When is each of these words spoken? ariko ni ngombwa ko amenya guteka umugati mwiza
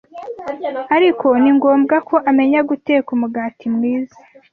ariko 0.95 1.27
ni 1.41 1.51
ngombwa 1.57 1.95
ko 2.07 2.15
amenya 2.29 2.59
guteka 2.69 3.07
umugati 3.15 3.65
mwiza 3.75 4.17